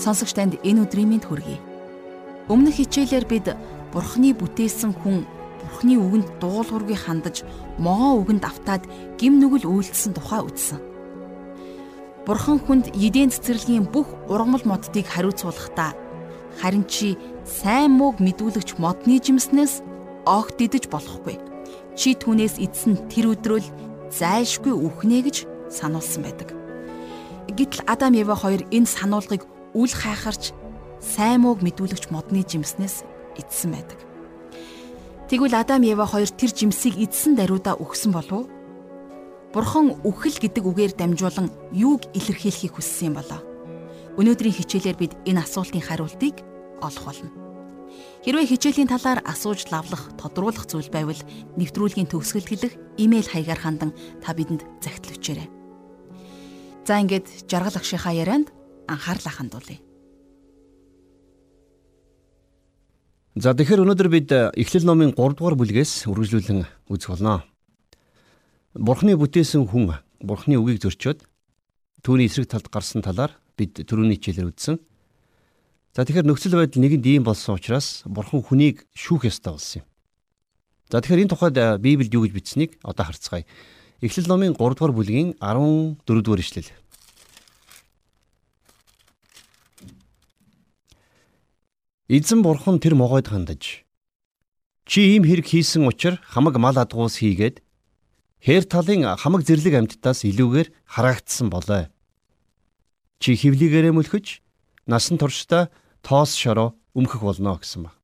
[0.00, 1.60] Сонсогч танд энэ өдрийн мэнд хүргэе.
[2.48, 3.46] Өмнөх хичээлээр бид
[3.92, 5.28] Бурхны бүтээсэн хүн
[5.60, 7.44] Бурхны үгэнд дуулуургүй хандаж,
[7.76, 8.88] могоо үгэнд автаад
[9.20, 10.80] гим нүгэл үйлдэлсэн тухай үзсэн.
[12.24, 15.92] Бурхан хүнд Еден цэцэрлэгийн бүх ургамал моддыг хариуцуулахдаа
[16.60, 19.84] харин чи сайн мууг мэдүүлэгч модны жимснээс
[20.24, 21.36] огт идэж болохгүй.
[21.96, 23.68] Чи түүнээс идсэн тэр өдрөл
[24.12, 25.36] зайлшгүй үхнэ гэж
[25.68, 26.48] сануулсан байдаг.
[27.50, 29.42] Гэтэл Адам Ева хоёр энэ сануулгыг
[29.74, 30.52] үл хайхарч
[31.00, 33.04] сайн мууг мэдүүлэгч модны жимснээс
[33.38, 33.98] идсэн байдаг.
[35.30, 38.50] Тэгвэл Адам Ева хоёр тэр жимсийг идсэн даруйдаа өгсөн болов уу?
[39.54, 43.40] Бурхан үхэл гэдэг үгээр дамжуулан юуг илэрхийлэхийг хүссэн юм болоо?
[44.18, 46.42] Өнөөдрийн хичээлээр бид энэ асуултын хариултыг
[46.82, 47.30] олох болно.
[48.26, 51.18] Хэрвээ хичээлийн талаар асууж лавлах, тодруулах зүйл байвал
[51.56, 53.90] нэвтрүүлгийн төгсгөл хэлэх имэйл хаягаар хандан
[54.20, 55.48] та бидэнд загтал өчээрэй.
[56.84, 58.52] За ингээд жаргал агшийнхаа ярианд
[58.90, 59.78] анхаарлаа хандуулъя.
[63.38, 67.46] За тэгэхээр өнөөдөр бид э, Эхлэл номын 3 дугаар бүлгээс үргэлжлүүлэн үзэх болно.
[68.74, 71.22] Бурхны бүтээсэн хүн Бурхны үгийг зөрчөөд
[72.02, 74.82] түүний эсрэг талд гарсан талаар бид түрүүний хичээлээр үзсэн.
[75.94, 79.86] За тэгэхээр нөхцөл байдал нэгэнд ийм болсон учраас Бурхан хүнийг шүүх ёстой болсон юм.
[80.90, 83.46] За тэгэхээр энэ тухайд э, Библиэд юу гэж бичсэнийг одоо харцгаая.
[84.02, 86.66] Эхлэл номын 3 дугаар бүлгийн 14 дугаар ишлэл.
[92.10, 93.86] Эзэн бурхан тэр могойд хандаж
[94.82, 97.62] чи ийм хэрэг хийсэн учраас хамаг мал адгуус хийгээд
[98.42, 101.86] хээр талын хамаг зэрлэг амьтдаас илүүгээр хараагдсан болоо.
[103.22, 104.42] Чи хөвлийгээрээ мөлхөж
[104.90, 105.70] насан туршдаа
[106.02, 107.94] тоос шороо өмхөх болно гэсэн ба.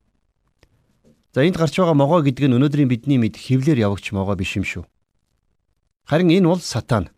[1.34, 4.62] За энд гарч байгаа могоо гэдэг нь өнөөдрийн бидний мэд хөвлөөр явагч могоо биш юм
[4.62, 4.86] шүү.
[6.06, 7.10] Харин энэ бол сатан.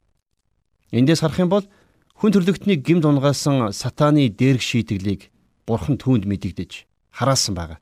[0.88, 1.68] Эндээс харах юм бол
[2.16, 5.28] хүн төрлөختнийг гимд унгаасан сатаны дээрх шийтгэлийг
[5.68, 7.78] бурхан түүнд мэдэгдэж хараасан байгаа.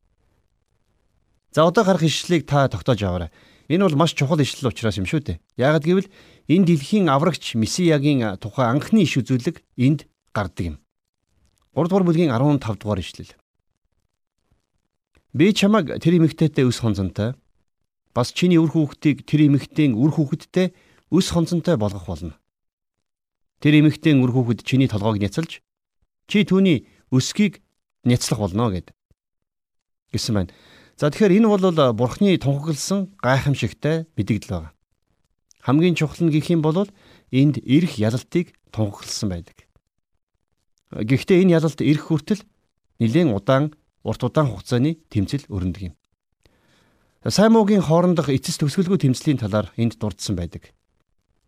[1.54, 3.30] За одоо гарах ишлэлийг та тогтоож аваарай.
[3.70, 5.40] Энэ бол маш чухал ишлэл учраас юм шүү дээ.
[5.56, 6.10] Яагад гэвэл
[6.50, 10.76] энэ дэлхийн аврагч Месиягийн тухай анхны иш үзүүлэг энд гардаг юм.
[11.78, 13.32] 3 дугаар бүлгийн 15 дугаар ишлэл.
[15.36, 17.34] Би чамайг тэр эмэгтэйтэй өс хонцонтой
[18.16, 20.72] бас чиний үр хүүхдийг тэр эмэгтэйн үр хүүхэдтэй
[21.12, 22.40] өс хонцонтой болгох болно.
[23.60, 25.60] Тэр эмэгтэйн үр хүүхэд чиний толгойг няцалж
[26.24, 27.60] чи түүний өсгийг
[28.06, 28.94] няцлах болно гэд
[30.14, 30.50] гэсэн байна.
[30.96, 34.72] За тэгэхээр энэ бол бурхны тунхагласан гайхамшигтай мэдэгдэл байна.
[35.60, 36.88] Хамгийн чухал нь гэх юм бол
[37.34, 39.66] энд эрх ялалтыг тунхагласан байдаг.
[40.94, 42.46] Гэхдээ энэ ялалт эрх хүртэл
[43.02, 43.74] нэлээд удаан
[44.06, 45.94] урт удаан хугацааны тэмцэл өрнөдөг юм.
[47.26, 50.70] Саймогийн хоорондох эцэс төгсгөлгүй тэмцлийн талаар энд дурдсан байдаг.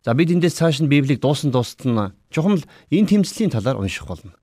[0.02, 2.58] За бид эндээс цааш нь Библийг дуусан дуустал нь чухал
[2.90, 4.34] энэ тэмцлийн талаар унших болно.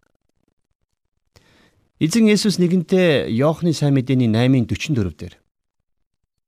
[1.96, 5.40] Эзэн Есүс нэгэнтээ Иохны сайн мэдээний 8:44 дээр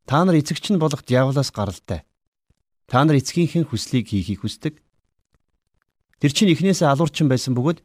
[0.03, 2.03] Та нар эцэгч нь болох диаволоос гаралтай.
[2.83, 4.83] Та нар эцгийнхээ хүслийг хийхийг хүсдэг.
[6.19, 7.79] Тэр чинь эхнээсээ алуурчин байсан бөгөөд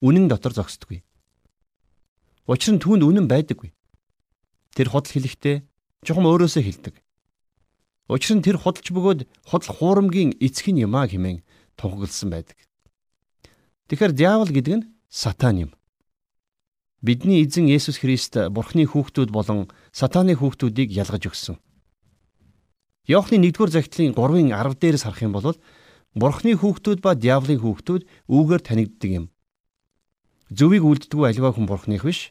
[0.00, 1.04] үнэн дотор зогсдгүй.
[2.48, 3.76] Учир нь түүнд үнэн байдаггүй.
[4.72, 5.68] Тэр худал хэлэхдээ
[6.08, 6.96] чухам өөрөөсөө хэлдэг.
[8.08, 11.44] Учир нь тэр худалч бөгөөд худал хуурамгийн эцэг нь юмаа хэмээн
[11.76, 12.56] тунхагласан байдаг.
[13.92, 15.72] Тэгэхээр диавол гэдэг нь сатан юм.
[17.02, 21.58] Бидний эзэн Есүс Христ Бурхны хүүхдүүд болон сатаны хүүхдүүдийг ялгаж өгсөн.
[23.10, 25.58] Иохны 1-р загтлын 3-ын 10 дээрээс харах юм бол
[26.14, 29.26] Бурхны хүүхдүүд ба диавлын хүүхдүүд үүгээр танигддаг юм.
[30.46, 32.30] Зөвийг үлддэггүй аливаа хүн Бурхных биш.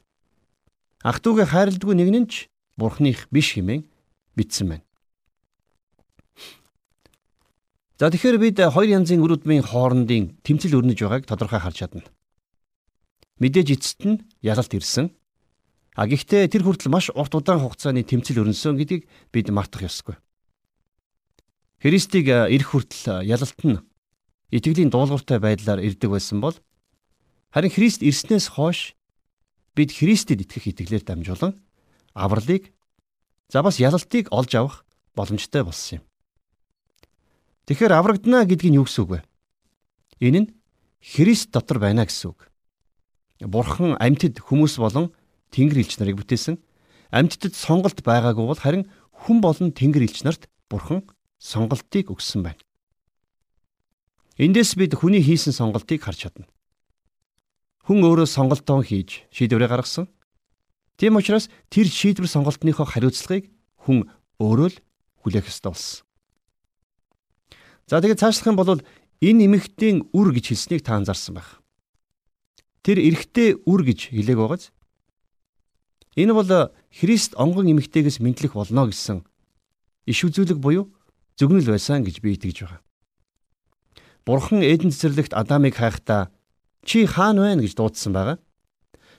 [1.04, 2.48] Ах トゥ угээ хайрладгүй нэг нь ч
[2.80, 3.84] Бурхных биш хэмээн
[4.40, 4.88] бичсэн байна.
[8.00, 12.08] За тэгэхээр бид хоёр янзын үр өдмийн хоорондын тэмцэл өрнөж байгааг тодорхой харж чадна.
[13.42, 15.10] Мэдээж эцэст нь ялалт ирсэн.
[15.98, 20.16] А гэхдээ тэр хүртэл маш урт удаан хугацааны тэмцэл өрнөсөн гэдгийг бид мартах ёсгүй.
[21.82, 23.82] Христийг ирэх хүртэл ялалт нь
[24.54, 26.54] итгэлийн дуулууртай байдлаар ирдэг байсан бол
[27.50, 28.94] харин Христ ирснээс хойш
[29.74, 31.58] бид Христэд итгэх итгэлээр дамжуулан
[32.14, 32.70] авралыг
[33.50, 34.86] за бас ялалтыг олж авах
[35.18, 36.04] боломжтой болсон юм.
[37.66, 39.20] Тэгэхээр аврагдана гэдг нь юу гэсэн үг вэ?
[40.22, 40.52] Энэ нь
[41.02, 42.51] Христ дотор байна гэсэн үг.
[43.42, 45.10] Бурхан амьтад хүмүүс болон
[45.52, 46.62] Тэнгэр элч нарыг бүтээсэн.
[47.12, 51.04] Амьтдад сонголт байгаагүй бол харин хүн болон Тэнгэр элч нарт Бурхан
[51.42, 52.62] сонголтыг өгсөн байна.
[54.38, 56.46] Эндээс бид хүний хийсэн сонголтыг харж чадна.
[57.86, 60.10] Хүн өөрөө сонголтоо хийж шийдвэрээ гаргасан.
[60.98, 63.50] Тийм учраас тэр шийдвэр сонголтныхоо хариуцлагыг
[63.86, 64.10] хүн
[64.42, 64.78] өөрөө л
[65.22, 66.06] хүлээх ёстой болсон.
[67.86, 68.82] За тэгээд цаашлах юм бол
[69.22, 71.61] энэ эмэгтэй үр гэж хэлснийг та анзаарсан байх.
[72.82, 74.72] Тэр эрэгтэй үр гэж хэлээг байгааз.
[76.18, 76.52] Энэ бол
[76.92, 79.24] Христ онгон эмэгтэйгээс мэдлэх болно гэсэн
[80.06, 80.92] иш үзүүлэг буюу
[81.40, 82.82] зөвгнөл байсан гэж би итгэж байгаа.
[84.26, 86.30] Бурхан Эден цэцэрлэгт Адамыг хайхдаа
[86.84, 88.38] чи хаана байна гэж дуудсан байгаа.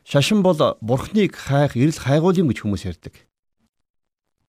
[0.05, 3.14] Шашин бол Бурханыг хайх эрэл хайгуул юм гэж хүмүүс ярьдаг.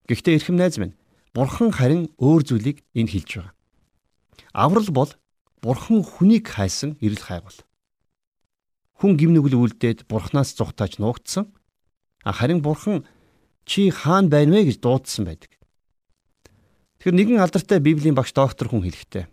[0.10, 0.98] Гэхдээ эрхэм найз минь
[1.34, 3.54] Бурхан харин өөр зүйлийг энд хэлж байгаа.
[4.54, 5.12] Аврал бол
[5.62, 7.58] Бурхан хүнийг хайсан эрэл хайгуул.
[9.04, 11.52] Хүн гимнүгэл үлдээд Бурханаас зүхтааж нуугдсан.
[12.24, 13.04] Харин Бурхан
[13.68, 15.52] чи хаана байна вэ гэж дуудсан байдаг.
[17.04, 19.28] Тэгэхээр нэгэн алдартай Библийн багш доктор хүн хэлэхдээ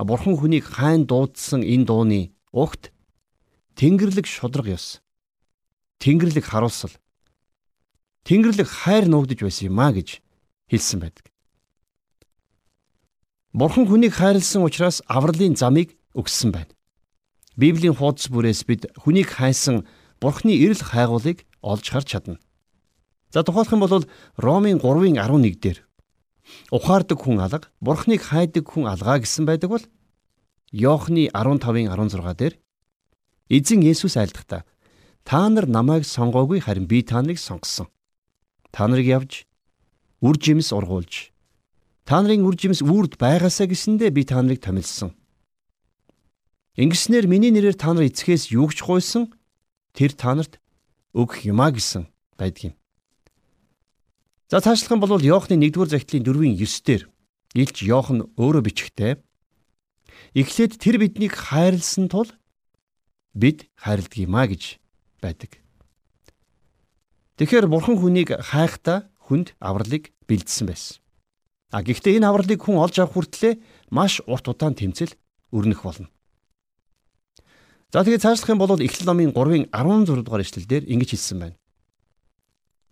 [0.00, 2.88] Бурхан хүнийг хайн дуудсан энэ дууны угт
[3.76, 5.04] Тэнгэрлэг шудраг ёс.
[6.00, 6.96] Тэнгэрлэг харуулсал.
[8.24, 10.24] Тэнгэрлэг хайр нуугдж байсан юм а гэж
[10.72, 11.28] хэлсэн байдаг.
[13.52, 16.72] Бурхан хүнийг хайрлсан учраас авралын замыг өгсөн байна.
[17.60, 19.84] Библийн хуудас бүрээс бид хүнийг хайсан
[20.16, 22.40] Бурханы эрэл хайгуулыг олж харж чадна.
[23.28, 24.04] За тухайлх юм бол
[24.40, 25.78] Ромын 3-ын 11 дээр
[26.72, 29.84] ухаардаг хүн алга, Бурханыг хайдаг хүн алгаа гэсэн байдаг бол
[30.72, 32.54] Иохны 15-ын 16 дээр
[33.52, 34.64] Эзэн Есүс айлдахдаа
[35.28, 37.92] та нар намайг сонгоогүй харин би та нарыг сонгосон.
[38.72, 39.44] Та нарыг явж
[40.24, 41.30] үр жимс ургуулж
[42.08, 45.14] та нарын үр жимс үрд байгаасаа гэсэндэ би та нарыг томилсон.
[46.78, 49.34] Ингэснээр миний нэрээр та нар эцгээс юу ч гуйсан
[49.96, 50.62] тэр та нарт
[51.16, 52.06] өгөх юмаа гэсэн
[52.38, 52.78] байдгийн.
[54.50, 57.02] За цаашлах юм бол Иохны 1-р захидлын 4-ийн 9-дэр
[57.58, 59.18] Илч Иохан өөрөө бичгтээ
[60.34, 62.30] Эхлээд тэр биднийг хайрлсан тул
[63.34, 64.78] бид хайрладгиймаа гэж
[65.18, 65.58] байдаг.
[67.38, 71.02] Тэгэхээр бурхан хүнийг хайхдаа хүнд авралыг бэлдсэн байсан.
[71.74, 73.58] А гэхдээ энэ авралыг хүн олж авах хүртлээр
[73.90, 75.14] маш урт удаан тэмцэл
[75.50, 76.10] өрнөх болно.
[77.92, 81.56] За тэгээд цаашлах юм бол Эхлэл номын 3-ын 16 дугаар эшлэлдэр ингэж хэлсэн байна.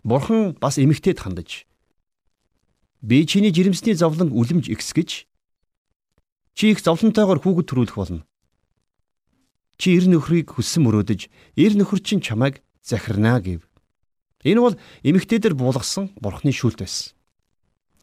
[0.03, 1.67] Бурхан бас эмэгтэйд хандаж
[3.01, 5.29] би чиний жирэмсний зовлон үлэмж ихсгэж
[6.59, 8.27] Чи их зовлонтойгоор хүүхэд төрүүлэх болно.
[9.79, 13.63] Чи эр нөхрийг хүссэн мөрөөдөж, эр нөхөр чинь чамайг захирнаа гэв.
[14.43, 14.75] Энэ бол
[15.07, 17.15] эмэгтэйдэр буулгасан бурхны шүлт байсан.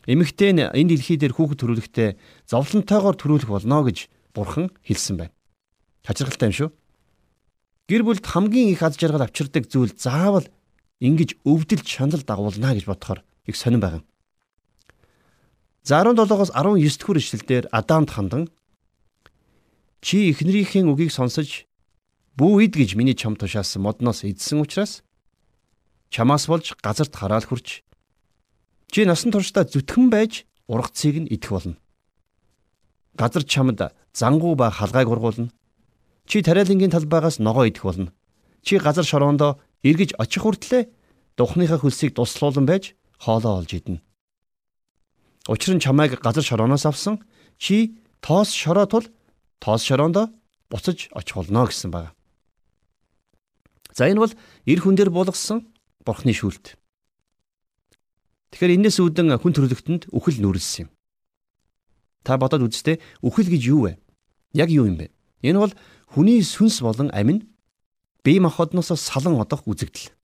[0.07, 2.09] Эмэгтэй нь энэ дэлхий дээр хүүхэд төрүүлэхдээ
[2.47, 5.35] зовлонтойгоор төрүүлэх болно гэж бурхан хэлсэн байна.
[6.07, 6.69] Хачирхалтай юм шүү.
[7.85, 10.49] Гэр бүлд хамгийн их аз жаргал авчирдаг зүйл заавал
[10.97, 14.01] ингэж өвдөлт шанал дагуулна гэж бодохоор их сонирн байна.
[15.85, 18.49] За 17-оос 19 дэх эшлэлдэр Адамд хандан
[20.01, 21.69] чи эхнэрийнхээ үгийг сонсож
[22.33, 25.05] бүү ид гэж миний чам тушаасан модноос идсэн учраас
[26.09, 27.85] чамаас болж газарт хараал хурч
[28.89, 31.77] чи насан туршдаа зүтгэн байж ургацыг нь идэх болно.
[33.13, 35.53] Газар чамд зангуу ба халгайг ургуулна.
[36.25, 38.13] Чи тариалангийн талбайгаас ногоо идэх болно.
[38.61, 40.89] Чи газар шороондоо эргэж очих хүртлээр
[41.37, 44.01] духныхаа хөлсийг дуслуулан байж хоолоо олж иднэ.
[45.47, 47.21] Учир нь чамайг газар шорооноос авсан.
[47.57, 49.05] Чи тоос шороо тул
[49.59, 50.33] тоос шороонд
[50.69, 52.11] буцаж очих болно гэсэн байна.
[53.93, 54.33] За энэ бол
[54.65, 55.69] эр хүн дээр болгосон
[56.03, 56.75] бурхны шүүлт.
[58.51, 60.89] Тэгэхээр энэс үүдэн хүн төрлөختөнд үхэл нүрэлсэн юм.
[62.25, 63.91] Та бодоод үзтээ үхэл гэж юу вэ?
[64.57, 65.13] Яг юу юм бэ?
[65.45, 65.73] Энэ бол
[66.15, 67.43] хүний сүнс болон амин
[68.23, 70.15] бие махбодноос салан одох үзэгдэл.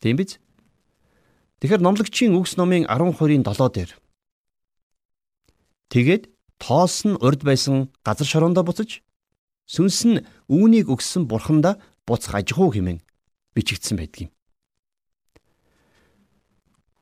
[0.00, 0.40] Тийм биз?
[1.60, 3.92] Тэгэхээр номлогчийн үгс номын 12-ын 7 дээр
[5.92, 9.04] Тэгээд тоос нь урд байсан газар шороондоо буцаж
[9.68, 11.76] сүнс нь үүнийг өгсөн бурхандаа
[12.08, 13.04] буцах ажихуу хэмээн
[13.52, 14.32] бичигдсэн байдгийг.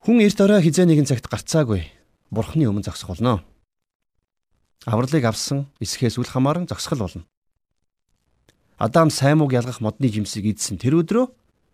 [0.02, 1.86] Хүн эрт орой хизээ нэгэн цагт гарцаагүй
[2.34, 3.46] бурхны өмнө зогсох болно.
[4.88, 7.22] Авралыг авсан эсхээс үл хамааран зогсгол болно.
[8.78, 11.26] Адам саймууг ялгах модны жимсийг идсэн тэр өдрөө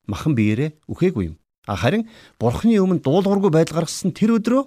[0.09, 1.37] махан биеэрээ үхээгүй юм.
[1.69, 2.09] Харин
[2.41, 4.65] бурхны өмнө дуулуургүй байдал гаргасан тэр өдрөө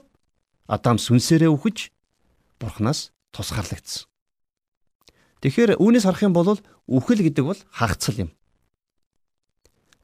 [0.70, 1.90] Адам сүнсээрээ үхэж
[2.62, 4.06] бурхнаас тусгаарлагдсан.
[5.42, 8.30] Тэгэхээр үүнээс харах юм бол үхэл гэдэг бол хагацл юм.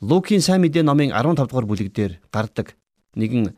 [0.01, 2.77] Лукийн сайн мэдээ номын 15 дугаар бүлэг дээр гардаг
[3.15, 3.53] нэгэн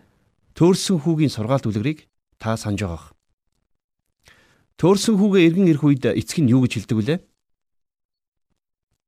[0.55, 2.07] төөрсөн хүүгийн сургаалт үлгэрийг
[2.39, 3.07] та санаж байгаах.
[4.79, 7.19] Төөрсөн хүүгээ эргэн ирэх үед эцэг нь юу гэж хэлдэг вүлээ?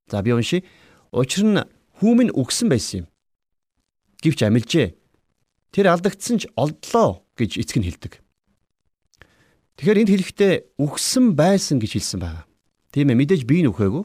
[0.08, 0.64] За би уншия.
[1.12, 1.64] Учир нь
[2.00, 3.08] хүү минь үгсэн байсан юм.
[4.24, 4.96] Гэвч амилжээ.
[5.72, 8.14] Тэр алдагдсан ч олдлоо гэж эцэг нь хэлдэг.
[9.78, 12.48] Тэгэхээр энд хэлэхдээ үхсэн байсан гэж хэлсэн байна.
[12.90, 14.04] Тийм ээ мэдээж би нүхээгүй.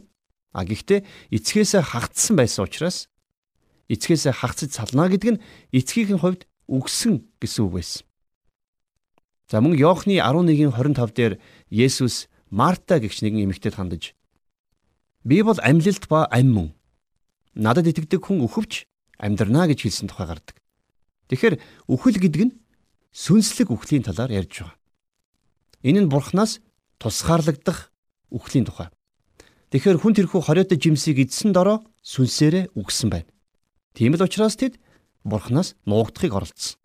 [0.53, 1.01] А гэхдээ
[1.33, 3.09] эцгээсээ хагдсан байсан учраас
[3.89, 5.43] эцгээсээ хагцаж сална гэдэг нь
[5.73, 8.05] эцгийнхээ хувьд үгсэн гэсэн үг байсан.
[9.49, 11.35] За мөн Иохны 11-ийн 25 дээр
[11.73, 14.13] Есүс Марта гэгч нэгэн эмэгтэйд хандаж
[15.25, 16.69] Би бол амьлалт ба ам мөн.
[17.55, 18.87] Надад итгэдэг хүн өхөвч
[19.23, 20.57] амьдрнаа гэж хэлсэн тухай гардаг.
[21.31, 22.53] Тэгэхээр үхэл гэдэг нь
[23.15, 24.79] сүнслэг үхлийн талаар ярьж байгаа.
[25.87, 26.59] Энэ нь бурхнаас
[26.99, 27.93] тусгаарлагдах
[28.35, 28.91] үхлийн тухай.
[29.71, 33.31] Тэгэхээр хүн тэрхүү хориотой жимсийг эдсэн дороо сүнсээрээ үгсэн байна.
[33.95, 34.81] Тийм л учраас тэд
[35.23, 36.77] бурхнаас нуугдахыг оролдсон.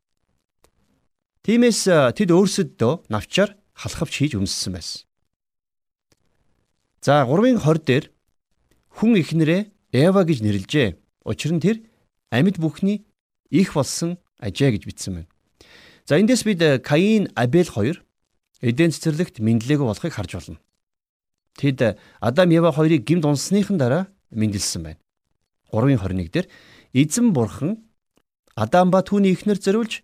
[1.48, 5.08] Тиймээс тэд өөрсөддөө навчаар халахвч хийж өмссөн байсан.
[7.01, 8.06] За 3-ын 20 дээр
[8.98, 10.98] хүн ихнэрээ Эва гэж нэрлэжээ.
[11.22, 11.86] Учир нь тэр
[12.34, 13.06] амьд бүхний
[13.54, 15.30] их болсон ажээ гэж бичсэн байна.
[16.10, 18.01] За эндээс бид Каин, Абель хоёр
[18.62, 20.60] эдийн цэцэрлэгт мэдлээгөө болохыг харж байна.
[21.62, 25.00] Тэд Адам Ева хоёрыг гимд унсныхан дараа мэндэлсэн байна.
[25.70, 26.48] 3:21 дээр
[26.94, 27.86] эзэн бурхан
[28.56, 30.01] Адам ба түүний эхнэр зориулж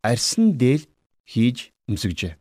[0.00, 0.88] арьсан дээл
[1.28, 2.40] хийж өмсгөжээ.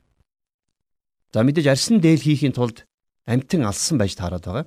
[1.33, 2.87] За мэдээж арьсан дээл хийхийн тулд
[3.27, 4.65] амтэн алсан байж таарад байгаа.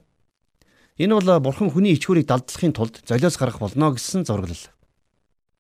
[1.02, 4.70] Энэ бол бурхан хүний ичгүүрийг далдлахын тулд золиос гарах болно гэсэн зураглал.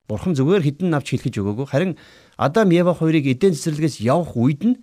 [0.06, 1.98] Бурхан зүгээр хідэн навч хэлхэж өгөөгүй харин
[2.38, 4.78] Адам Ева хоёрыг эдэн цэцэрлэгээс явах үед нь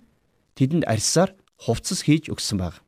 [0.60, 2.84] тэдэнд арьсаар хувцас хийж өгсөн баг.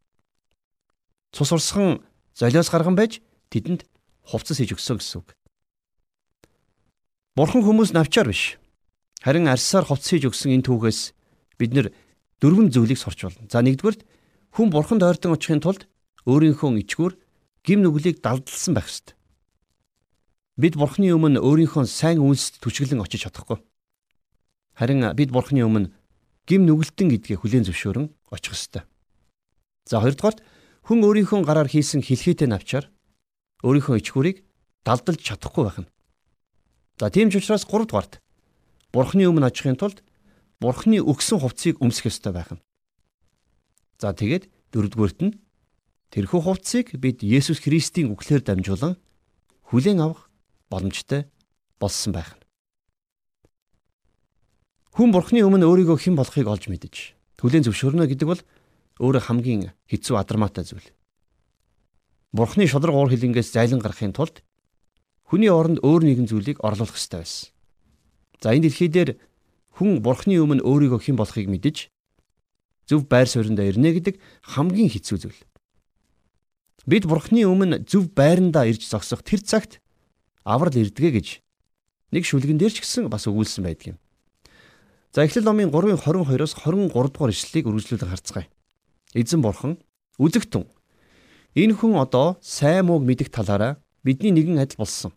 [1.33, 2.05] Цус урсган
[2.37, 3.89] золиос гарган байж тэдэнд
[4.21, 5.33] хувцас хийж өгсөн гэсэн үг.
[7.33, 8.61] Бурхан хүмүүс навчаар биш
[9.23, 11.15] Харин арьсаар хувцсхийж өгсөн энэ түүхээс
[11.55, 11.87] бид нэр
[12.43, 13.47] дөрвөн зүйлийг сурч болно.
[13.47, 14.03] За нэгдүгürt
[14.59, 15.87] хүн бурханд ойртон очихын тулд
[16.27, 17.15] өөрийнхөө ичгүүр
[17.63, 19.15] гим нүглийг далдалсан байх ёстой.
[20.59, 23.63] Бид бурхны өмнө өөрийнхөө сайн үнсд түшиглэн очиж чадахгүй.
[24.77, 25.95] Харин бид бурхны өмнө
[26.47, 28.83] гим нүгэлтэн гэдгээ хүлээн зөвшөөрөн очих ёстой.
[29.87, 30.43] За хоёрдугаарт
[30.87, 32.91] хүн өөрийнхөө гараар хийсэн хэлхийтэй навчаар
[33.63, 34.43] өөрийнхөө ичгүүрийг
[34.83, 35.91] далдалж чадахгүй байх нь.
[36.99, 38.19] За тийм ч учраас гуравдугаарт
[38.93, 40.03] Бурхны өмнө очихын тулд
[40.61, 42.63] Бурхны өгсөн хувцсыг өмсөх ёстой байх нь.
[44.03, 45.33] За тэгээд дөрөвдүгüүрт нь
[46.13, 49.01] тэрхүү хувцсыг бид Есүс Христийн үглээр дамжуулан
[49.73, 50.29] хүлээн авах
[50.69, 51.25] боломжтой
[51.81, 52.37] болсон байх.
[54.93, 58.43] Хүн Бурхны өмнө өөрийгөө хэн болохыг олж мэдэж хүлээн зөвшөөрнө гэдэг бол
[59.01, 60.85] өөрөө хамгийн хэцүү адармаатай зүйл.
[62.37, 64.45] Бурхны шудраг уур хилэнгээс зайлан гарахын тулд
[65.25, 67.49] хүний оронд өөр нэгэн зүйлийг орлуулах ёстой байсан.
[68.45, 69.17] За энэ дэлхий дээр
[69.81, 71.89] хүн бурхны өмнө өөрийгөө хэн болохыг мэдэж
[72.85, 75.41] зөв байр суурьндаа ирнэ гэдэг хамгийн хэцүү зүйл.
[76.87, 79.79] Бид бурхны өмнө зөв байрандаа ирж зогсох тэр цагт
[80.43, 81.29] аврал ирдэгэ гэж
[82.11, 83.99] нэг шүлгэн дээр ч гэсэн бас өгүүлсэн байдаг юм.
[85.15, 88.49] За Эхлэл номын 3:22-оос 23 дугаар ишлэлийг үргэлжлүүлэн харцгаая.
[89.15, 89.79] Эзэн бурхан
[90.19, 90.67] үзэгтэн
[91.55, 95.13] энэ хүн одоо сайн мууг мэдих талаараа бидний нэгэн адил болсон.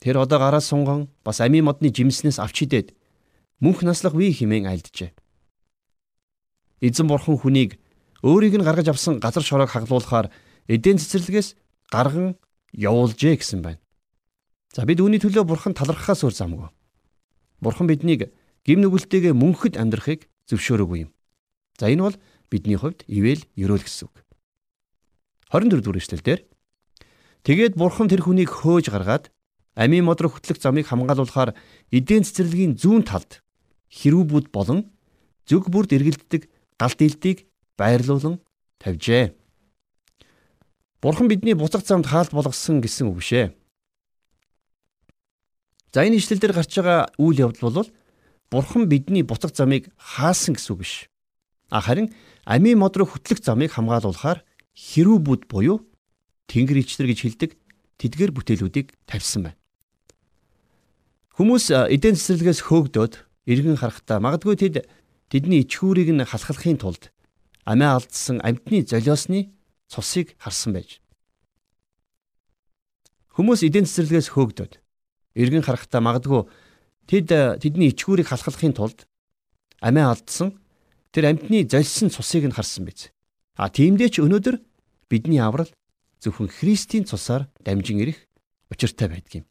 [0.00, 2.96] Тэр одоо гараа сунган бас амийн модны жимснээс авч хидээд
[3.60, 5.12] мөнх наслах вий химэн айлджээ.
[6.80, 7.76] Эзэн бурхан хүнийг
[8.22, 10.28] өөрийг нь гаргаж авсан газар шороог хаглуулахаар
[10.68, 11.56] эдийн цэцэрлэгээс
[11.88, 12.36] гарган
[12.72, 13.80] явуулжээ гэсэн байна.
[14.76, 16.68] За бид үүний төлөө бурхан талархахаас өөр замгүй.
[17.58, 18.30] Бурхан биднийг
[18.62, 21.10] гим нүгэлтэйгээ мөнхөд амьдрахыг зөвшөөрөөгүй юм.
[21.80, 22.16] За энэ бол
[22.52, 24.16] бидний хувьд ивэл ерөөл гэсэн үг.
[25.50, 26.40] 24 дугаар эшлэлдэр
[27.42, 29.34] тэгээд бурхан тэр хүнийг хөөж гаргаад
[29.74, 31.54] Амийн модрог хөтлөх замыг хамгаалуулахаар
[31.90, 33.40] эдийн цэцэрлэгийн зүүн талд
[33.90, 34.90] хэрүүбүүд болон
[35.46, 37.49] зөвг бүрд эргэлддэг галт илдийг
[37.80, 38.36] байрлуулан
[38.76, 39.32] тавьжээ.
[41.00, 43.56] Бурхан бидний буцах замд хаалт болгосон гэсэн үг шээ.
[45.96, 47.90] За энэ ишлэл дээр гарч байгаа үйл явдал бол
[48.52, 51.08] Бурхан бидний буцах замыг хаасан гэсэн үг биш.
[51.72, 52.12] А харин
[52.44, 54.44] амийн модрог хөтлөх замыг хамгаалуулахаар
[54.76, 55.80] хэрүүбүүд буюу
[56.52, 57.50] тэнгэр ичнэр гэж хэлдэг
[57.96, 59.58] тэдгэр бүтээлүүдийг тавьсан байна.
[61.38, 63.14] Хүмүүс эдийн цэцэрлэгээс хөөгдөөд
[63.48, 64.74] эргэн харахтаа магадгүй тэд
[65.30, 67.14] тэдний ичхүүрийг нь халахлахын тулд
[67.64, 69.52] амиа алдсан амьтны золиосны
[69.88, 71.00] цусыг харсан байж.
[73.34, 74.72] Хүмүүс эдийн цэцэрлэгээс хөөгдөөд
[75.34, 76.46] эргэн харахтаа магадгүй
[77.08, 79.06] тэд тэдний ичхүүрийг халахлахын тулд
[79.80, 80.58] амиа алдсан
[81.14, 83.10] тэр амьтны золисон цусыг нь харсан биз.
[83.56, 84.60] А тиймдээ ч өнөөдөр
[85.10, 85.70] бидний аврал
[86.22, 88.18] зөвхөн Христийн цусаар дамжин ирэх
[88.70, 89.46] учиртай байдаг юм.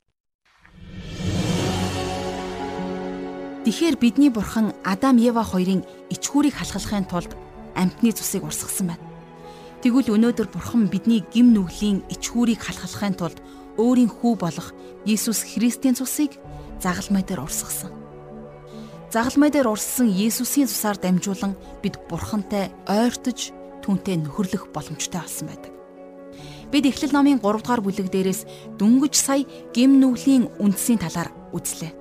[3.65, 7.31] Тэгэхээр бидний бурхан Адам Ева хоёрын ичхүүрийг халахлахын тулд
[7.75, 9.05] амьтны цусыг урсгасан байна.
[9.79, 13.39] Тэгвэл өнөөдөр бурхан бидний гим нүглийн ичхүүрийг халахлахын тулд
[13.79, 14.75] өөрийн хүү болох
[15.07, 16.35] Есүс Христийн цусыг
[16.83, 17.91] загалмай дээр урсгасан.
[19.07, 25.71] Загалмай дээр урссан Есүсийн цусаар дамжуулан бид бурхантай ойртож түүнтэй нөхөрлөх боломжтой болсон байдаг.
[26.69, 28.45] Бид Эхлэл номын 3 дугаар бүлэг дээрээс
[28.77, 31.95] дөнгөж сая гим нүглийн үндсийн талаар үзлээ.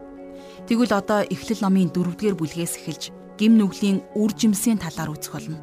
[0.69, 3.05] Тэгвэл одоо Эхлэл номын 4-р бүлгээс эхэлж
[3.39, 5.63] гим нүглийн үр жимсийн талаар үзэх болно.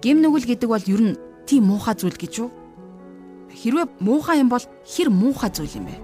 [0.00, 2.50] Гим нүгэл гэдэг бол ер нь тийм муухай зүйл гэж юу?
[3.52, 5.96] Хэрвээ муухай юм бол хэр муухай зүйл юм бэ?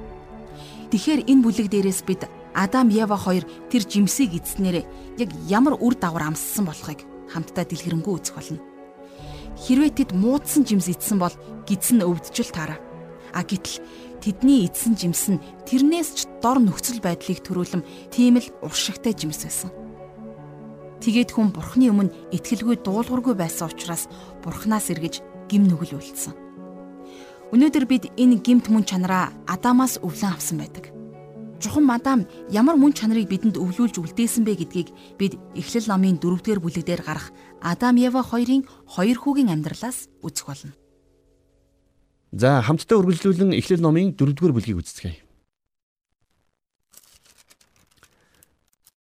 [0.92, 4.86] Тэгэхээр энэ бүлэг дээрээс бид Адам Ева хоёр тэр жимсийг эзснээр
[5.18, 8.60] яг ямар үр дагавар амссан болохыг хамтдаа дэлгэрэнгүй үзэх болно.
[9.58, 11.34] Хэрвээ тэд муудсан жимс эзсэн бол
[11.66, 12.78] гидс нь өвдөжл таараа.
[13.34, 13.82] А гэтэл
[14.22, 17.82] тэдний эзсэн жимс нь тэрнээс ч дор нөхцөл байдлыг төрүүлэм
[18.14, 19.83] тийм л уршигтай жимс байсан.
[21.04, 24.08] Тэгээд хүн бурхны өмнө итгэлгүй дуулуургүй байсан учраас
[24.40, 25.20] бурхнаас эргэж
[25.52, 26.32] гим нүгэл үлдсэн.
[27.52, 30.88] Өнөөдөр бид энэ гимт мөн чанараа Адамаас өвлөн авсан байдаг.
[31.60, 34.88] Чухам Адам ямар мөн чанарыг бидэнд өвлүүлж үлдээсэн бэ гэдгийг
[35.20, 40.72] бид Эхлэл номын 4-р бүлэгдэр гарах Адам Ева хоёрын хоёр хүүгийн амьдралаас үзэх болно.
[42.32, 45.23] За хамтдаа үргэлжлүүлэн Эхлэл номын 4-р бүлгийг үздэцгээе.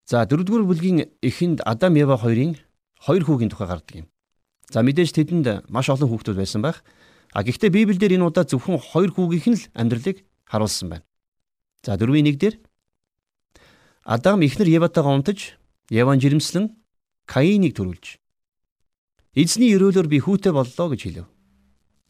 [0.04, 2.60] За 4-р бүлгийн эхэнд Адам Ева хоёрын
[3.00, 4.06] хоёр хүүгийн тухай гардаг юм.
[4.68, 6.84] За мэдээж тэдэнд маш олон хүүхдүүд байсан байх.
[7.32, 11.08] А гэхдээ Библиэлд энэ удаа зөвхөн хоёр хүүгийнх нь л амьдралыг харуулсан байна.
[11.80, 12.60] За дөрвийн нэг дээр
[14.04, 15.56] Адам ихнэр Еватайгаа унтаж,
[15.88, 16.76] Еван жирэмслэн
[17.24, 18.20] Каиныг төрүүлж.
[19.32, 21.26] Эзний өрөөлөөр би хүүтэй боллоо гэж хэлв.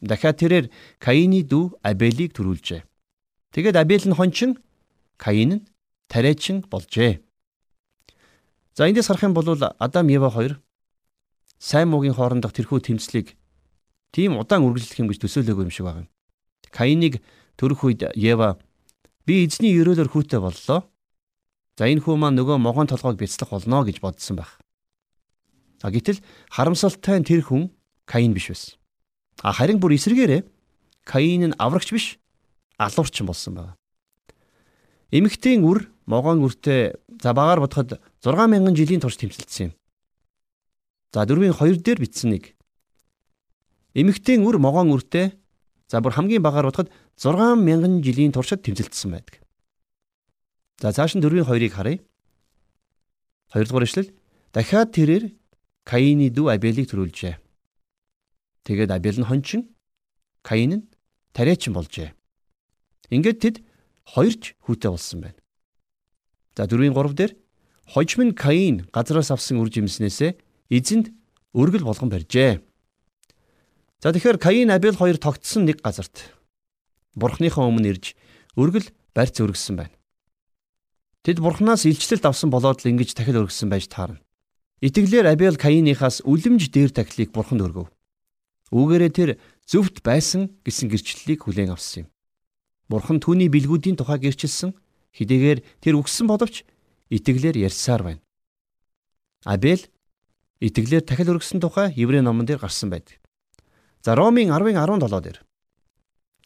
[0.03, 0.65] Дахиад тэрээр
[0.99, 2.83] Каины дүү Абелийг төрүүлжээ.
[3.55, 4.59] Тэгэд Абел нь хончин,
[5.15, 5.65] Каин нь
[6.11, 7.24] тариачин болжээ.
[8.75, 9.47] За эндээс харах юм бол
[9.79, 10.59] Адам Ева хоёр
[11.59, 13.39] сайн муугийн хоорондох тэрхүү тэмцлийг
[14.11, 16.11] тийм удаан үргэлжлэх юм гэж төсөөлөөгүй юм шиг байна.
[16.75, 17.23] Каиныг
[17.55, 18.59] төрөх үед Ева
[19.23, 20.83] би эзний өрөөлөөр хүүтэй боллоо.
[21.79, 24.59] За энэ хүү маань нөгөө могоон толгойг бяцлах болно гэж бодсон байх.
[25.79, 26.19] А гэтэл
[26.51, 27.71] харамсалтай нь тэр хүн
[28.03, 28.75] Каин биш байсан.
[29.39, 30.43] А харин бүр эсрэгээрээ
[31.07, 32.19] Каин нь аврагч биш,
[32.75, 33.73] алуурчин болсон байна.
[35.15, 39.73] Эмэгтэйн үр могоон үртэй за багаар бодоход 6000 жилийн турш тэмцэлдсэн юм.
[41.13, 42.55] За дөрвийн 2 дээр бичсэн нэг
[43.95, 45.31] Эмэгтэй үр могоон үртэй
[45.87, 49.39] за бүр хамгийн багаар бодоход 6000 жилийн туршид тэмцэлдсэн байдаг.
[50.83, 52.03] За цааш нь дөрвийн 2-ыг харъя.
[53.55, 54.11] Хоёрдугаар ишлэл
[54.51, 55.31] дахиад тэрээр
[55.85, 57.37] Каины дүү Абелийг төрүүлжээ.
[58.65, 59.71] Тэгээд Абел нь хончин,
[60.41, 60.87] Каин нь
[61.31, 62.11] тариачин болжээ.
[63.13, 63.55] Ингээд тэд
[64.03, 65.39] хоёрч хүүтэй болсон байна.
[66.55, 67.31] За дөрвийн 3 дээр
[67.83, 70.39] хожим нь Каин газраас авсан үр жимснээсээ
[70.71, 71.11] эзэнд
[71.51, 72.63] өргөл болгон барьжээ.
[73.99, 76.31] За тэгэхээр Каин Абел хоёр тогтсон нэг газарт
[77.15, 78.15] Бурхныхаа өмнө ирж
[78.55, 79.95] өргөл барьц өргөссөн байна.
[81.27, 84.23] Тэд Бурханаас илчлэлт авсан болоод л ингэж дахил өргөссөн байж таарна.
[84.79, 87.87] Итгэлээр Абел Каиныхаас үлэмж дээр тахлыг Бурханд өргөв.
[88.71, 89.29] Үүгээрээ тэр
[89.65, 92.07] зөвхт байсан гэсэн гэрчлэлийг хүлээн авсан юм.
[92.91, 94.75] Бурхан түүний билгүүдийн тухай гэрчилсэн
[95.15, 96.67] хэдийгээр тэр үгсэн боловч
[97.09, 98.21] итгэлээр ярьсаар байна.
[99.47, 99.79] Абел
[100.59, 103.23] итгэлээр дахил өргөсөн тухай Еврей номон дээр гарсан байдаг.
[104.03, 105.39] За Ромын 10-ын 17 дээр.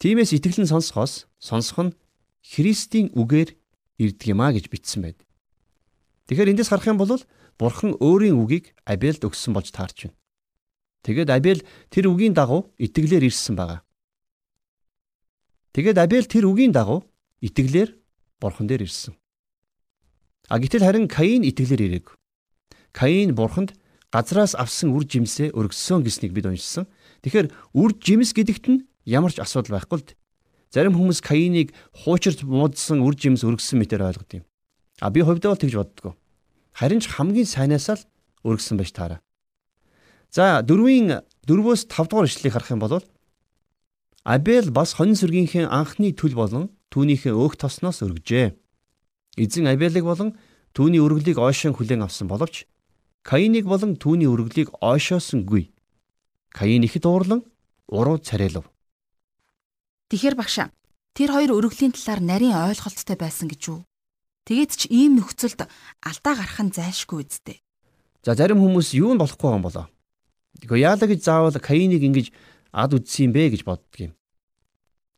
[0.00, 1.96] Тимээс итгэлэн сонсохоос сонсох нь
[2.40, 3.52] Христийн үгээр
[4.00, 5.20] ирдэг юм а гэж бичсэн байд.
[6.30, 7.20] Тэгэхээр эндээс харах юм бол
[7.60, 10.16] Бурхан өөрийн үгийг Абелд өгсөн болж таарч байна.
[11.04, 11.60] Тэгээд Абел
[11.92, 13.84] тэр үгийн дагуу итгэлээр ирсэн байгаа.
[15.76, 17.04] Тэгээд Абел тэр үгийн дагуу
[17.44, 17.99] итгэлээр
[18.40, 19.14] Бурхан дээр ирсэн.
[20.50, 22.06] А гэтэл харин Каин итгэлээр ирээг.
[22.90, 23.78] Каин Бурханд
[24.10, 26.90] газраас авсан үр жимсээ өргөссөн гэснийг бид уншсан.
[27.22, 30.10] Тэгэхээр үр жимс гэдэгт нь ямар ч асуудал байхгүй л
[30.74, 31.70] зарим хүмүүс Каиныг
[32.02, 34.44] хуучирч муудсан үр жимс өргөссөн мэтэр ойлгод юм.
[34.98, 36.14] А би хувьдаа бол тэгж боддгоо.
[36.74, 38.02] Харин ч хамгийн сайнаас л
[38.42, 39.20] өргөссөн байж таараа.
[40.30, 43.02] За дөрвийн 4-өөс 5 дугаар ишлэлийг харах юм бол
[44.22, 48.58] Абел бас хонь сүргийнхээ анхны түл болон түүнийхээ өөх тосноос өргөжээ.
[49.38, 50.34] Эзэн Абелыг болон
[50.74, 52.66] түүний өргөлийг ойшон хүлээн авсан боловч
[53.22, 55.70] Каиныг болон түүний өргөлийг ойшоосонгүй.
[56.50, 57.44] Каин ихэд уурлан
[57.86, 58.66] уруу царайлав.
[60.10, 60.66] Тэгэхэр багш
[61.14, 63.80] тэр хоёр өргөлийн талаар нарийн ойлголттой байсан гэж үү?
[64.48, 65.68] Тэгээд ч ийм нөхцөлд
[66.02, 67.62] алдаа гарах нь зайлшгүй үсттэй.
[68.24, 69.86] За зарим хүмүүс юу нь болохгүй юм болоо.
[70.58, 72.32] Тэгэхөө яалаа гэж заавал Каиныг ингэж
[72.72, 74.12] ад үдсэн юм бэ гэж боддөг юм.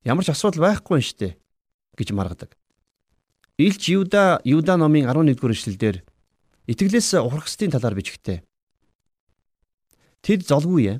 [0.05, 1.42] Ямар ч асуудал байхгүй юм штэ
[1.97, 2.57] гэж маргадаг.
[3.59, 5.97] Илч Юда Юда номын 11-р эшлэлдэр
[6.67, 8.41] итгэлээс ухрахстын талаар бичгтээ.
[10.23, 10.99] Тэд золгүй ээ.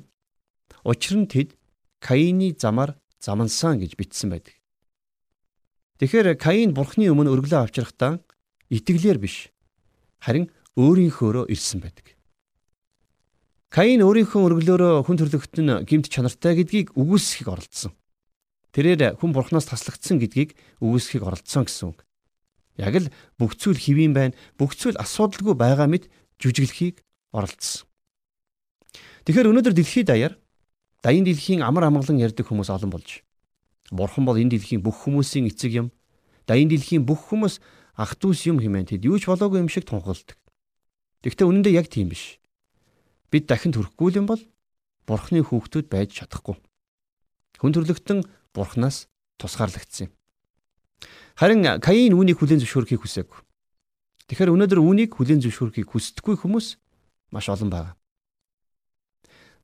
[0.83, 1.55] Учир нь тэд
[2.03, 4.59] Каины замаар замансан гэж бичсэн байдаг.
[5.97, 8.19] Тэгэхээр Каин бурхны өмнө өргөлөө авчрахдаа
[8.67, 9.49] итгэлээр биш
[10.19, 12.17] харин өөрийнхөөрөө ирсэн байдаг.
[13.71, 17.95] Каин өөрийнхөө өргөлөөрөө хүн төрлөخت нь гимт чанартай гэдгийг үгүйсэхийг оролдсон.
[18.73, 22.01] Тэрээр хүн бурхнаас таслагдсан гэдгийг үгүйсэхийг оролдсон гэсэн үг.
[22.81, 26.09] Яг л бүх зүйл хэвийн байна, бүх зүйл асуудалгүй байгаа мэт
[26.41, 27.85] жүжиглэхийг оролдсон.
[29.29, 30.33] Тэгэхээр өнөөдөр дэлхийд даяар
[31.03, 33.27] Даян дэлхийн амар амгалан ярьдаг хүмүүс олон болж.
[33.91, 35.87] Бурхан бол энэ дэлхийн бүх хүмүүсийн эцэг юм.
[36.47, 37.59] Да энэ дэлхийн бүх хүмүүс
[37.99, 40.39] ах дүүс юм хэмээн тэд юу ч болоогүй юм шиг тунхалдаг.
[41.27, 42.39] Гэхдээ үнэндээ яг тийм биш.
[43.27, 44.39] Бид дахин төрөхгүй юм бол
[45.03, 46.55] Бурханы хүүхдүүд байж чадахгүй.
[47.59, 50.11] Хүн төрлөختөн Бурханаас тусгаарлагдсан юм.
[51.35, 53.39] Харин Каин үүнийг хүлээн зөвшөөрөхийг хүсээгүй.
[54.29, 56.77] Тэгэхээр өнөөдөр үүнийг хүлээн зөвшөөрөхийг хүсдэггүй хүмүүс
[57.33, 57.91] маш олон байна.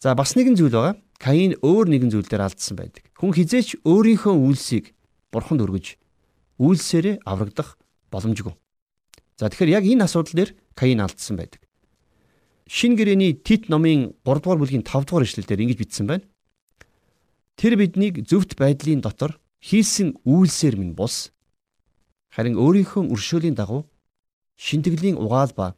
[0.02, 0.96] За бас нэгэн зүйл байгаа.
[1.20, 3.04] Каин өөр нэгэн зүйл дээр алдсан байдаг.
[3.20, 4.96] Хүн хизээч өөрийнхөө үйлсийг
[5.30, 6.00] бурханд өргөж
[6.58, 7.76] үйлсээрээ аврагдах
[8.08, 8.56] боломжгүй.
[9.36, 11.60] За тэгэхээр яг энэ асуудал дээр Каин алдсан байдаг.
[12.70, 16.29] Шин гэрэний Тит номын 3 дугаар бүлгийн 5 дугаар эшлэлдэр ингэж бичсэн байна.
[17.60, 21.36] Тэр биднийг зөвхт байдлын дотор хийсэн үйлсээр минь бус
[22.32, 23.84] харин өөрийнхөө өршөөлийн дагуу
[24.56, 25.76] шинтгэлийн угаал ба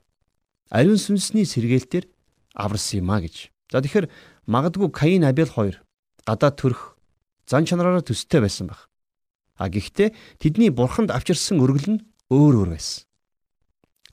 [0.70, 2.06] ариун сүнсний сэргээлтээр
[2.54, 3.50] аварсан юм а гэж.
[3.74, 4.13] За тэгэхээр
[4.46, 5.82] магадгүй Каин Абел хоёр
[6.22, 6.94] гадаа төрөх
[7.50, 8.86] зан чанараараа төстэй байсан баг.
[9.58, 13.10] А гэхдээ тэдний бурханд авчирсан өргөл нь өөр өөр байсан.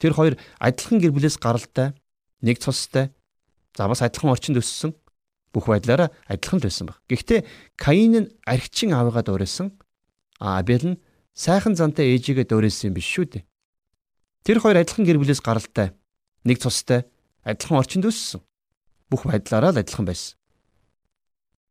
[0.01, 1.93] Тэр хоёр адилхан гэр бүлээс гаралтай
[2.41, 3.13] нэг цустай
[3.77, 4.97] за бас адилхан орчинд өссөн
[5.53, 6.99] бүх байдлаараа адилхан л байсан баг.
[7.09, 7.41] Гэхдээ
[7.77, 9.75] Каин нь архичин аавыгаа дуурайсан
[10.41, 11.01] а Абел нь
[11.35, 13.45] сайхан зантай ээжигээ дуурайсан юм биш шүү дээ.
[14.45, 15.97] Тэр хоёр адилхан гэр бүлээс гаралтай
[16.45, 17.09] нэг цустай
[17.45, 18.43] адилхан орчинд өссөн
[19.11, 20.37] бүх байдлаараа л адилхан байсан.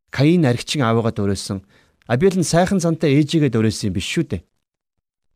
[0.09, 1.63] Каин архичин аавыгаа дуурайсан
[2.07, 4.41] Абел нь сайхан зантай ээжигээ дуурайсан юм биш шүү дээ.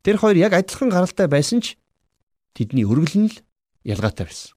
[0.07, 1.75] Тэр хоёр яг адилхан гаралтай байсан ч
[2.55, 3.37] тэдний өргөл нь л
[3.83, 4.55] ялгаатай байсан.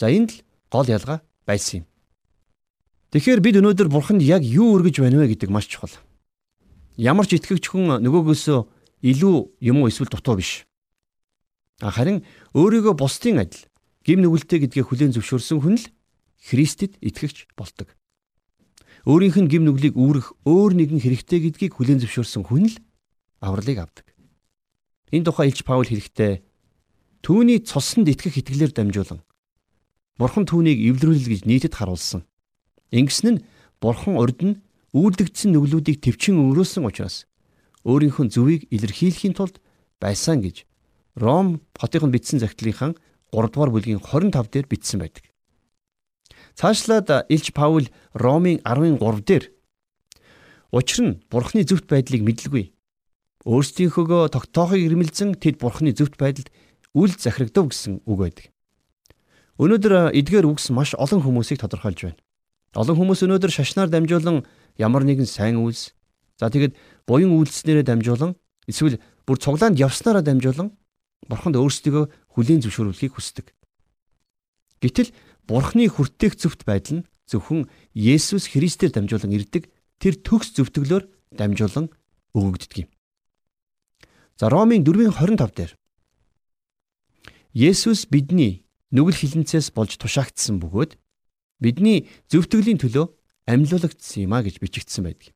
[0.00, 0.40] За энд л
[0.72, 1.86] гол ялгаа байсан юм.
[3.16, 5.88] Тэгэхээр бид өнөөдөр бурханд яг юу өргөж байна вэ гэдэг маш чухал.
[7.00, 8.60] Ямар ч итгэгч хүн нөгөөгөөсөө
[9.08, 10.68] илүү юм уу эсвэл дутуу биш.
[11.80, 13.64] Харин өөрийгөө бусдын адил
[14.04, 15.88] гим нүгэлтэй гэдгээ хүлээн зөвшөөрсөн хүн л
[16.44, 17.88] Христэд итгэгч болдог.
[19.08, 22.76] Өөрийнх нь гим нүглийг үүрэх өөр нэгэн хэрэгтэй гэдгийг хүлээн зөвшөөрсөн хүн л
[23.40, 24.12] авралыг авдаг.
[25.08, 26.44] Энэ тухай Илч Паул хэлэхдээ
[27.24, 29.24] түүний цуснд итгэх итгэлээр дамжуулан
[30.20, 32.28] Бурхан түүнийг эвлэрүүл гэж нийтэд харуулсан.
[32.96, 33.44] Ингэсэн нь
[33.80, 34.60] Бурхан урд нь
[34.96, 37.28] үйлдэгдсэн нүглүүдийг төвчин өрөөсөн учраас
[37.84, 39.60] өөрийнхөө зөвийг илэрхийлэхийн тулд
[40.00, 40.64] байсан гэж
[41.20, 42.96] Ром хотын бичсэн захидлынхан
[43.32, 45.24] 3 дугаар бүлгийн 25 дээр бичсэн байдаг.
[46.56, 49.44] Цаашлаад Илч Паул Ромын 13 дээр
[50.72, 52.72] Учир нь Бурхны зөвхт байдлыг мэдлгүй.
[53.46, 56.50] Өөрсдийнхөөгөө тогтоохыг ирмэлзэн тэд Бурхны зөвхт байдалд
[56.92, 58.46] үл захирагдав гэсэн үг байдаг.
[59.56, 62.20] Өнөөдөр эдгээр үгс маш олон хүмүүсийг тодорхойлж байна.
[62.76, 64.44] Олон хүмүүс өнөөдөр шашнаар дамжуулан
[64.76, 65.96] ямар нэгэн сайн үйлс
[66.36, 66.76] за тэгэд
[67.08, 68.36] буян үйлснээрээ дамжуулан
[68.68, 70.76] эсвэл бүр цуглаанд явснараа дамжуулан
[71.24, 73.56] бурханд өөрсдөө хүлийн зөвшөөрөлхийг хүсдэг.
[74.84, 75.16] Гэтэл
[75.48, 77.64] бурхны хүртээх зөвхт байдал нь зөвхөн
[77.96, 81.88] Есүс Христээр дамжуулан ирдэг тэр төгс зөвтгөлөөр дамжуулан
[82.36, 82.90] өгөгддөг юм.
[84.36, 85.72] За Ромын 4:25 дээр
[87.56, 91.00] Есүс бидний нүгэл хилэнцээс болж тушаагдсан бөгөөд
[91.60, 93.06] бидний зөвтгөлийн төлөө
[93.46, 95.32] амьлуулагдсан юм а гэж бичигдсэн байдаг.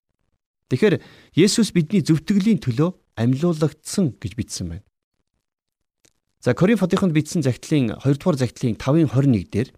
[0.71, 1.03] Тэгэхээр
[1.35, 4.87] Есүс бидний зөвтгөлийн төлөө амьлуулагдсан гэж бичсэн байна.
[6.41, 9.69] За Коринф хотынд бичсэн загтлын 2 дугаар загтлын 5-ын 21 дээр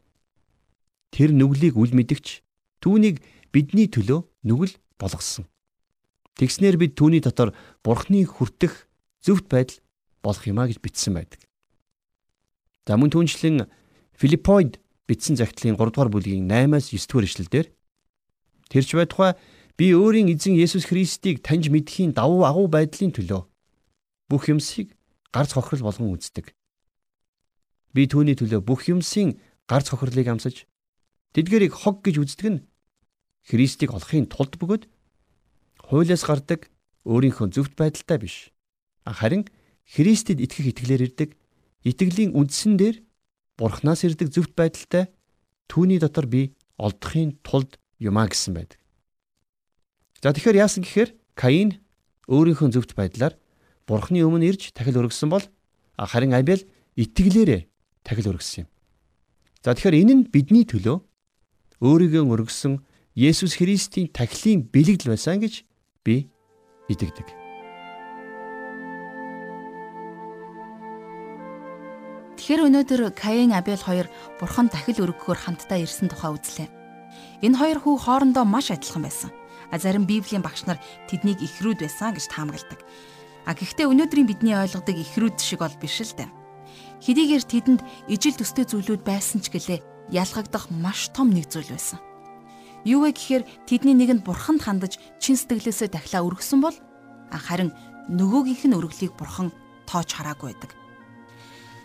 [1.10, 2.42] тэр нүглийг үл мэдгч
[2.82, 3.22] түүнийг
[3.54, 5.46] бидний төлөө нүгэл болгосон.
[6.38, 7.52] Тэгснэр бид түүний дотор
[7.84, 8.88] бурхны хүртэх
[9.22, 9.78] зөвхт байдал
[10.22, 11.40] болох юмаа гэж бичсэн байдаг.
[12.86, 13.68] За мөн түнчлэн
[14.18, 17.66] Филиппойд бичсэн загтлын 3 дугаар бүлгийн 8-аас 9 дугаар ишлэлдэр
[18.70, 19.32] тэрч байтугай
[19.76, 23.42] би өөрийн эзэн Есүс Христийг таньж мэдхийн давуу агуу байдлын төлөө
[24.30, 24.94] бүх юмсыг
[25.32, 26.54] гарц хохирол болгон үздэг.
[27.92, 30.64] Би түүний төлөө бүх юмсын гарц хохирлыг амсаж
[31.34, 32.64] тэдгэрийг хог гэж үздэг нь
[33.48, 34.84] Христийг олохын тулд бөгөөд
[35.88, 36.70] хуулиас гардаг
[37.04, 38.36] өөрийнхөө зөвхт байдалтай биш.
[39.04, 39.48] Харин
[39.82, 41.30] Христэд итгэх итгэлээр ирдэг
[41.82, 43.02] Итгэлийн үндсэн дээр
[43.62, 45.06] Бурханаас ирдэг зөвхт байдалтай
[45.70, 46.50] түүний дотор би
[46.82, 48.82] олдохын тулд юмаа гэсэн байдаг.
[50.18, 51.78] За тэгэхээр яасан гэхээр Каин
[52.26, 53.38] өөрийнхөө зөвхт байдлаар
[53.86, 55.46] Бурханы өмнө ирж тахил өргөсөн бол
[55.94, 56.66] харин Абель
[56.98, 57.70] итгэлээрээ
[58.02, 58.68] тахил өргөсөн юм.
[59.62, 60.98] За тэгэхээр энэ нь бидний төлөө
[61.86, 62.82] өөрийгөө өргөсөн
[63.14, 65.62] Есүс Христийн тахилын бэлэгдэл байсан гэж
[66.02, 66.30] би
[66.90, 67.41] итгэдэг.
[72.52, 76.68] Тэгэхээр өнөөдөр Каин Абел хоёр бурхан дахил өргөхөөр хамтдаа ирсэн тухай үзлээ.
[77.40, 79.32] Энэ хоёр хүү хоорондоо маш адилхан байсан.
[79.72, 80.76] А зарим Библийн багш нар
[81.08, 82.84] тэднийг ихрүүд байсан гэж таамагладаг.
[83.48, 86.28] А гэхдээ өнөөдрийн бидний ойлгодог ихрүүд шиг бол биш л дээ.
[87.00, 87.80] Хэдийгээр тэдэнд
[88.12, 92.04] ижил төстэй зүйлүүд байсан ч гэлээ ялгагдах маш том нэг зүйл байсан.
[92.84, 96.76] Юу вэ гэхээр тэдний нэгэнд бурханд хандаж чин сэтгэлээсээ дахлаа өргөсөн бол
[97.32, 97.72] харин
[98.12, 99.48] нөгөөгийнх нь өргөлийг бурхан
[99.88, 100.81] тоож хараагүй байдаг.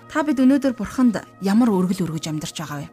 [0.07, 2.87] Та бид өнөөдөр бурханд ямар өргөл өргөж амьдарч байгаа вэ?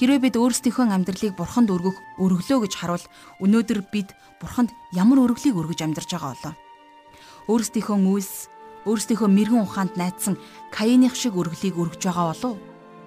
[0.00, 3.04] Хэрвээ бид өөрсдийнхөө амьдралыг бурханд өргөх өргөлөө гэж харуул
[3.44, 6.54] өнөөдөр бид бурханд ямар өргөлийг өргөж амьдарч байгаа болоо?
[7.52, 8.48] Өөрсдийнхөө үйлс,
[8.88, 10.40] өөрсдийнхөө мэрэгэн ухаанд найдсан
[10.72, 12.56] Каиных шиг өргөлийг өргөж байгаа болов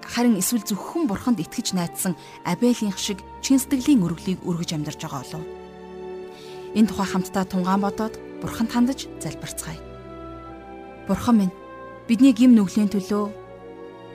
[0.05, 2.13] харин эсвэл зөвхөн бурханд итгэж найдсан
[2.45, 5.43] Абелийнх шиг чин сэтгэлийн өргөлийг өргөж амьдарч байгаа болов.
[6.77, 9.81] Энэ тухай хамтдаа тунгаан бодоод бурханд хандаж залбирцгаая.
[11.09, 11.53] Бурхан минь
[12.05, 13.33] бидний гим нүглийн төлөө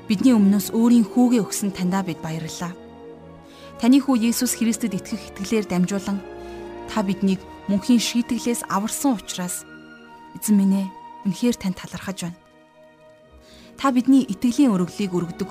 [0.07, 2.70] бидний өмнөөс өөрийн хүүгээ өгсөн таньдаа бид баярлалаа.
[3.83, 6.22] Таны хүү Есүс Христэд итгэх итгэлээр дамжуулан
[6.87, 9.66] та биднийг мөнхийн шийтгэлээс аварсан учраас
[10.38, 10.87] эзэн минь ээ
[11.26, 12.38] үнэхээр тань талархаж байна.
[13.74, 15.50] Та бидний итгэлийн өргөлийг өргөдөг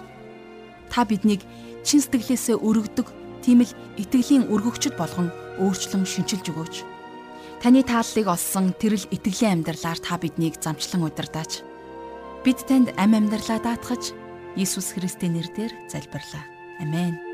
[0.87, 1.43] та биднийг
[1.83, 3.07] чин сэтгэлээсээ өргөдөг
[3.43, 5.27] тийм л итгэлийн өргөгчд болгон
[5.59, 6.75] өөрчлөн шинчилж өгөөч.
[7.59, 11.67] Таны тааллыг олсон тэрл итгэлийн амьдралаар та биднийг замчлан удирдаач.
[12.43, 14.15] Бид танд ам амьдралаа даатгаж
[14.55, 16.45] Иесус Христосийн нэрээр залбирлаа.
[16.79, 17.28] Амен.